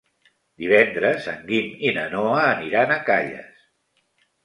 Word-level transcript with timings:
Divendres 0.63 1.27
en 1.35 1.45
Guim 1.51 1.69
i 1.91 1.93
na 1.99 2.07
Noa 2.17 2.43
aniran 2.57 2.99
a 2.99 3.01
Calles. 3.11 3.65